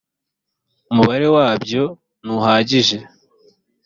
umubare 0.91 1.27
wabyo 1.35 1.83
ntuhagije. 2.23 2.97